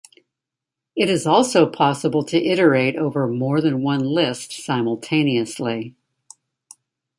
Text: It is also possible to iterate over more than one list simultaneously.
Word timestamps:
It 0.95 1.11
is 1.11 1.27
also 1.27 1.67
possible 1.69 2.23
to 2.25 2.43
iterate 2.43 2.95
over 2.95 3.27
more 3.27 3.61
than 3.61 3.83
one 3.83 3.99
list 3.99 4.51
simultaneously. 4.51 5.93